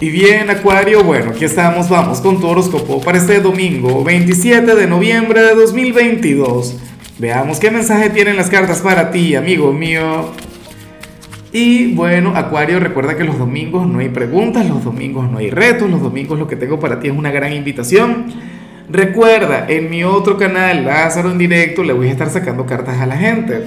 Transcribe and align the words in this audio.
Y 0.00 0.10
bien, 0.10 0.50
Acuario, 0.50 1.04
bueno, 1.04 1.30
aquí 1.30 1.44
estamos, 1.44 1.88
vamos 1.88 2.20
con 2.20 2.40
tu 2.40 2.48
horóscopo 2.48 3.00
para 3.00 3.16
este 3.16 3.40
domingo 3.40 4.02
27 4.02 4.74
de 4.74 4.86
noviembre 4.88 5.40
de 5.40 5.54
2022. 5.54 6.76
Veamos 7.20 7.60
qué 7.60 7.70
mensaje 7.70 8.10
tienen 8.10 8.36
las 8.36 8.50
cartas 8.50 8.80
para 8.80 9.12
ti, 9.12 9.36
amigo 9.36 9.72
mío. 9.72 10.32
Y 11.52 11.94
bueno, 11.94 12.32
Acuario, 12.34 12.80
recuerda 12.80 13.16
que 13.16 13.22
los 13.22 13.38
domingos 13.38 13.86
no 13.86 14.00
hay 14.00 14.08
preguntas, 14.08 14.68
los 14.68 14.82
domingos 14.82 15.30
no 15.30 15.38
hay 15.38 15.50
retos, 15.50 15.88
los 15.88 16.02
domingos 16.02 16.40
lo 16.40 16.48
que 16.48 16.56
tengo 16.56 16.80
para 16.80 16.98
ti 16.98 17.06
es 17.06 17.16
una 17.16 17.30
gran 17.30 17.52
invitación. 17.52 18.26
Recuerda, 18.90 19.66
en 19.68 19.90
mi 19.90 20.02
otro 20.02 20.36
canal, 20.36 20.84
Lázaro 20.84 21.30
en 21.30 21.38
directo, 21.38 21.84
le 21.84 21.92
voy 21.92 22.08
a 22.08 22.10
estar 22.10 22.28
sacando 22.30 22.66
cartas 22.66 23.00
a 23.00 23.06
la 23.06 23.16
gente 23.16 23.62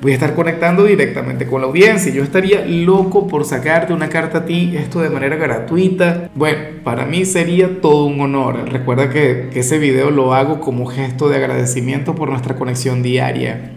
voy 0.00 0.12
a 0.12 0.14
estar 0.14 0.34
conectando 0.34 0.84
directamente 0.84 1.46
con 1.46 1.60
la 1.60 1.66
audiencia. 1.66 2.12
Yo 2.12 2.22
estaría 2.22 2.64
loco 2.64 3.26
por 3.26 3.44
sacarte 3.44 3.92
una 3.92 4.08
carta 4.08 4.38
a 4.38 4.44
ti, 4.44 4.74
esto 4.76 5.00
de 5.00 5.10
manera 5.10 5.36
gratuita. 5.36 6.30
Bueno, 6.34 6.58
para 6.82 7.04
mí 7.04 7.24
sería 7.24 7.80
todo 7.80 8.06
un 8.06 8.20
honor. 8.20 8.70
Recuerda 8.70 9.10
que, 9.10 9.50
ese 9.54 9.78
video 9.78 10.10
lo 10.10 10.32
hago 10.32 10.60
como 10.60 10.86
gesto 10.86 11.28
de 11.28 11.36
agradecimiento 11.36 12.14
por 12.14 12.30
nuestra 12.30 12.56
conexión 12.56 13.02
diaria. 13.02 13.72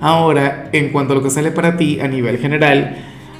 Ahora, 0.00 0.68
en 0.72 0.90
cuanto 0.90 1.14
a 1.14 1.16
lo 1.16 1.22
que 1.22 1.30
sale 1.30 1.50
para 1.50 1.76
ti 1.76 1.98
a 2.00 2.08
nivel 2.08 2.38
general, 2.38 2.96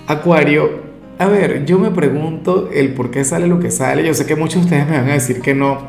Acuario, 0.07 0.83
a 1.19 1.27
ver, 1.27 1.65
yo 1.67 1.79
me 1.79 1.91
pregunto 1.91 2.71
el 2.73 2.95
por 2.95 3.11
qué 3.11 3.25
sale 3.25 3.47
lo 3.47 3.61
que 3.61 3.71
sale. 3.71 4.05
Yo 4.05 4.15
sé 4.15 4.25
que 4.25 4.35
muchos 4.35 4.55
de 4.55 4.61
ustedes 4.61 4.89
me 4.89 4.97
van 4.97 5.11
a 5.11 5.15
decir 5.15 5.43
que 5.43 5.55
no, 5.55 5.89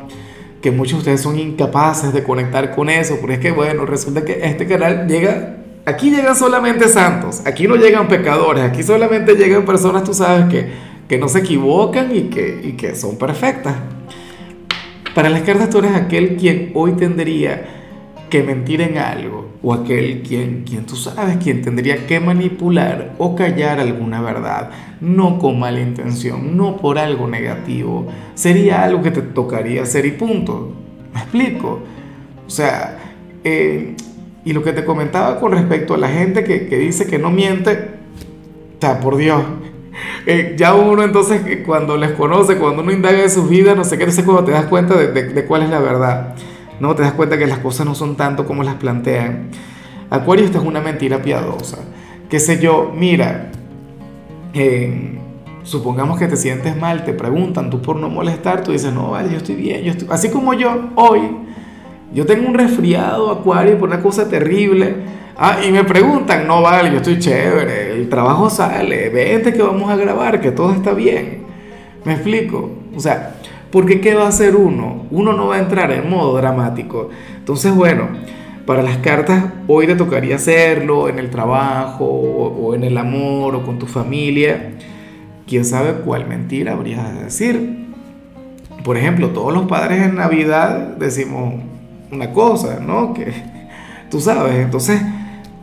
que 0.60 0.70
muchos 0.70 0.92
de 0.92 0.98
ustedes 0.98 1.22
son 1.22 1.38
incapaces 1.38 2.12
de 2.12 2.22
conectar 2.22 2.74
con 2.74 2.90
eso, 2.90 3.16
pero 3.20 3.32
es 3.32 3.38
que 3.38 3.52
bueno, 3.52 3.86
resulta 3.86 4.24
que 4.24 4.40
este 4.44 4.66
canal 4.66 5.06
llega 5.08 5.65
aquí 5.86 6.10
llegan 6.10 6.36
solamente 6.36 6.88
santos, 6.88 7.42
aquí 7.46 7.66
no 7.66 7.76
llegan 7.76 8.08
pecadores, 8.08 8.64
aquí 8.64 8.82
solamente 8.82 9.34
llegan 9.36 9.64
personas, 9.64 10.04
tú 10.04 10.12
sabes, 10.12 10.46
que, 10.46 10.68
que 11.08 11.16
no 11.16 11.28
se 11.28 11.38
equivocan 11.38 12.14
y 12.14 12.22
que, 12.22 12.60
y 12.62 12.72
que 12.72 12.94
son 12.94 13.16
perfectas. 13.16 13.74
Para 15.14 15.30
las 15.30 15.42
cartas 15.42 15.70
tú 15.70 15.78
eres 15.78 15.94
aquel 15.94 16.36
quien 16.36 16.72
hoy 16.74 16.92
tendría 16.92 17.76
que 18.28 18.42
mentir 18.42 18.80
en 18.80 18.98
algo, 18.98 19.52
o 19.62 19.72
aquel 19.72 20.22
quien, 20.22 20.64
quien 20.64 20.84
tú 20.84 20.96
sabes, 20.96 21.36
quien 21.36 21.62
tendría 21.62 22.06
que 22.06 22.18
manipular 22.18 23.14
o 23.18 23.36
callar 23.36 23.78
alguna 23.78 24.20
verdad, 24.20 24.70
no 25.00 25.38
con 25.38 25.60
mala 25.60 25.80
intención, 25.80 26.56
no 26.56 26.76
por 26.76 26.98
algo 26.98 27.28
negativo, 27.28 28.08
sería 28.34 28.82
algo 28.82 29.00
que 29.02 29.12
te 29.12 29.22
tocaría 29.22 29.84
hacer 29.84 30.04
y 30.04 30.10
punto. 30.10 30.72
¿Me 31.14 31.20
explico? 31.20 31.80
O 32.44 32.50
sea, 32.50 32.98
eh, 33.44 33.94
y 34.46 34.52
lo 34.52 34.62
que 34.62 34.72
te 34.72 34.84
comentaba 34.84 35.40
con 35.40 35.50
respecto 35.50 35.94
a 35.94 35.98
la 35.98 36.08
gente 36.08 36.44
que, 36.44 36.78
dice 36.78 37.08
que 37.08 37.18
no 37.18 37.30
miente, 37.30 37.90
está 38.72 39.00
por 39.00 39.18
Dios. 39.18 39.42
Eh, 40.26 40.56
ya 40.58 40.74
uno 40.74 41.04
entonces 41.04 41.40
cuando 41.64 41.96
les 41.96 42.10
conoce, 42.10 42.58
cuando 42.58 42.82
uno 42.82 42.92
indaga 42.92 43.22
de 43.22 43.30
sus 43.30 43.48
vidas, 43.48 43.74
no 43.76 43.82
sé 43.82 43.96
qué, 43.96 44.02
entonces 44.02 44.26
cuando 44.26 44.44
te 44.44 44.50
das 44.50 44.66
cuenta 44.66 44.94
de, 44.94 45.44
cuál 45.46 45.62
es 45.62 45.70
la 45.70 45.78
verdad, 45.78 46.34
no 46.80 46.94
te 46.94 47.02
das 47.02 47.12
cuenta 47.12 47.38
que 47.38 47.46
las 47.46 47.60
cosas 47.60 47.86
no 47.86 47.94
son 47.94 48.14
tanto 48.14 48.44
como 48.44 48.62
las 48.62 48.74
plantean. 48.74 49.48
Acuario, 50.10 50.44
esta 50.44 50.58
es 50.58 50.64
una 50.64 50.82
mentira 50.82 51.22
piadosa. 51.22 51.78
Qué 52.28 52.40
sé 52.40 52.58
yo, 52.58 52.92
mira, 52.94 53.52
eh, 54.52 55.18
supongamos 55.62 56.18
que 56.18 56.26
te 56.26 56.36
sientes 56.36 56.76
mal, 56.76 57.04
te 57.04 57.14
preguntan, 57.14 57.70
tú 57.70 57.80
por 57.80 57.96
no 57.96 58.10
molestar, 58.10 58.62
tú 58.62 58.72
dices, 58.72 58.92
no, 58.92 59.12
vale, 59.12 59.30
yo 59.30 59.38
estoy 59.38 59.54
bien, 59.54 59.82
yo 59.82 59.92
estoy... 59.92 60.08
Así 60.10 60.28
como 60.28 60.52
yo 60.52 60.90
hoy, 60.96 61.22
yo 62.12 62.26
tengo 62.26 62.48
un 62.48 62.54
resfriado, 62.54 63.30
Acuario, 63.30 63.78
por 63.78 63.88
una 63.88 64.02
cosa 64.02 64.28
terrible. 64.28 64.94
Ah, 65.36 65.58
y 65.66 65.70
me 65.70 65.84
preguntan, 65.84 66.46
no 66.46 66.62
vale, 66.62 66.90
yo 66.90 66.96
estoy 66.96 67.18
chévere, 67.18 67.92
el 67.92 68.08
trabajo 68.08 68.48
sale, 68.48 69.10
vente 69.10 69.52
que 69.52 69.62
vamos 69.62 69.90
a 69.90 69.96
grabar, 69.96 70.40
que 70.40 70.50
todo 70.50 70.72
está 70.72 70.94
bien. 70.94 71.44
¿Me 72.04 72.14
explico? 72.14 72.70
O 72.94 73.00
sea, 73.00 73.34
porque 73.70 74.00
¿qué 74.00 74.14
va 74.14 74.24
a 74.24 74.28
hacer 74.28 74.56
uno? 74.56 75.06
Uno 75.10 75.34
no 75.34 75.48
va 75.48 75.56
a 75.56 75.58
entrar 75.58 75.90
en 75.90 76.08
modo 76.08 76.36
dramático. 76.36 77.10
Entonces, 77.36 77.74
bueno, 77.74 78.08
para 78.64 78.82
las 78.82 78.96
cartas 78.98 79.44
hoy 79.68 79.86
te 79.86 79.94
tocaría 79.94 80.36
hacerlo 80.36 81.08
en 81.08 81.18
el 81.18 81.30
trabajo 81.30 82.04
o, 82.04 82.74
en 82.74 82.84
el 82.84 82.96
amor 82.96 83.54
o 83.54 83.62
con 83.62 83.78
tu 83.78 83.86
familia. 83.86 84.72
¿Quién 85.46 85.64
sabe 85.64 85.92
cuál 86.04 86.26
mentira 86.26 86.72
habrías 86.72 87.12
de 87.12 87.24
decir? 87.24 87.86
Por 88.84 88.96
ejemplo, 88.96 89.30
todos 89.30 89.52
los 89.52 89.66
padres 89.66 90.02
en 90.02 90.16
Navidad 90.16 90.96
decimos, 90.96 91.54
una 92.10 92.32
cosa, 92.32 92.80
¿no? 92.80 93.12
Que 93.12 93.32
tú 94.10 94.20
sabes, 94.20 94.56
entonces 94.56 95.00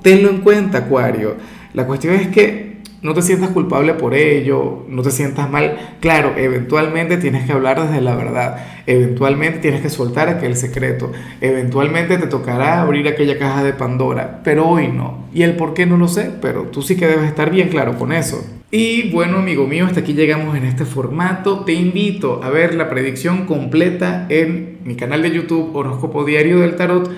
tenlo 0.01 0.29
en 0.29 0.41
cuenta, 0.41 0.79
Acuario. 0.79 1.35
La 1.73 1.85
cuestión 1.87 2.15
es 2.15 2.27
que 2.27 2.62
no 3.03 3.13
te 3.13 3.21
sientas 3.21 3.49
culpable 3.49 3.93
por 3.93 4.15
ello, 4.15 4.85
no 4.87 5.01
te 5.01 5.11
sientas 5.11 5.49
mal. 5.49 5.97
Claro, 5.99 6.33
eventualmente 6.37 7.17
tienes 7.17 7.45
que 7.45 7.51
hablar 7.51 7.81
desde 7.81 8.01
la 8.01 8.15
verdad, 8.15 8.65
eventualmente 8.87 9.59
tienes 9.59 9.81
que 9.81 9.89
soltar 9.89 10.29
aquel 10.29 10.55
secreto, 10.55 11.11
eventualmente 11.41 12.17
te 12.17 12.27
tocará 12.27 12.81
abrir 12.81 13.07
aquella 13.07 13.37
caja 13.37 13.63
de 13.63 13.73
Pandora, 13.73 14.41
pero 14.43 14.67
hoy 14.67 14.87
no. 14.87 15.25
Y 15.33 15.43
el 15.43 15.55
por 15.55 15.73
qué 15.73 15.85
no 15.85 15.97
lo 15.97 16.07
sé, 16.07 16.31
pero 16.41 16.63
tú 16.63 16.81
sí 16.81 16.95
que 16.95 17.07
debes 17.07 17.25
estar 17.25 17.51
bien 17.51 17.69
claro 17.69 17.97
con 17.97 18.13
eso. 18.13 18.43
Y 18.71 19.11
bueno, 19.11 19.37
amigo 19.37 19.67
mío, 19.67 19.85
hasta 19.85 19.99
aquí 19.99 20.13
llegamos 20.13 20.57
en 20.57 20.65
este 20.65 20.85
formato. 20.85 21.59
Te 21.63 21.73
invito 21.73 22.41
a 22.43 22.49
ver 22.49 22.73
la 22.73 22.89
predicción 22.89 23.45
completa 23.45 24.25
en 24.29 24.79
mi 24.83 24.95
canal 24.95 25.21
de 25.21 25.29
YouTube 25.29 25.75
Horóscopo 25.75 26.25
Diario 26.25 26.59
del 26.59 26.75
Tarot 26.75 27.11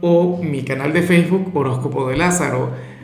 o 0.00 0.40
mi 0.40 0.62
canal 0.62 0.92
de 0.92 1.02
Facebook 1.02 1.50
Horóscopo 1.52 2.08
de 2.08 2.16
Lázaro. 2.16 2.70